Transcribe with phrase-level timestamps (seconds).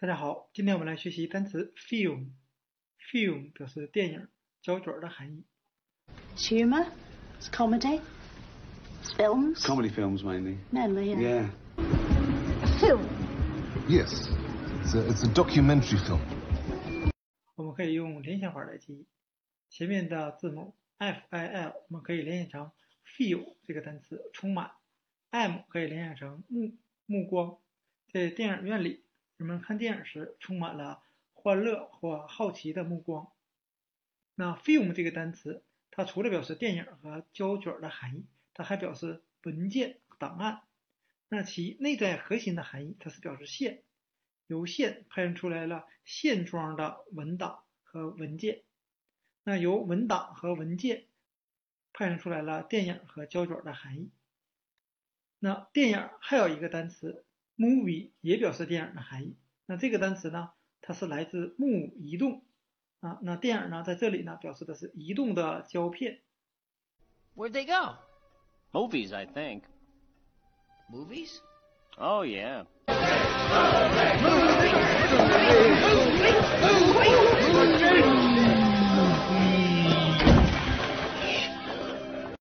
[0.00, 2.30] 大家好，今天我们来学习单词 film。
[3.12, 4.28] film 表示电影、
[4.62, 5.44] 胶卷的含义。
[6.34, 6.86] It's humour,
[7.38, 8.00] it's comedy,
[9.02, 9.60] it's films.
[9.62, 10.56] Comedy films mainly.
[10.72, 11.20] Mainly, yeah.
[11.20, 11.50] Yeah.
[12.80, 13.02] Film.
[13.90, 14.30] Yes,
[14.80, 16.22] it's a, it's a documentary film.
[17.56, 19.06] 我们可以用联想法来记忆，
[19.68, 22.72] 前面的字母 f i l 我们可以联想成
[23.04, 24.70] feel 这个单词，充满
[25.30, 26.72] ；m 可以联想成目
[27.04, 27.58] 目光，
[28.10, 29.04] 在电影院里，
[29.40, 31.02] 人们看电影时充满了
[31.32, 33.32] 欢乐或好奇的目光。
[34.34, 40.60] 那 film 这个单词，它除了表示电影和胶卷的含义，它还表示文件、档案。
[41.30, 43.82] 那其内在核心的含义，它是表示线，
[44.46, 48.60] 由线派生出来了线装的文档和文件。
[49.42, 51.06] 那由文档和文件
[51.94, 54.10] 派生出来了电影和胶卷的含义。
[55.38, 57.24] 那电影还有一个单词
[57.60, 59.36] movie 也表示电影的含义。
[59.66, 60.50] 那这个单词呢，
[60.80, 62.42] 它是来自 move 移动
[63.00, 63.18] 啊。
[63.22, 66.22] 那电影呢，在这里呢，表示的是移动的胶片。
[67.36, 67.98] Where'd they go?
[68.72, 69.64] Movies, I think.
[70.90, 71.40] Movies?
[71.98, 72.64] Oh, yeah.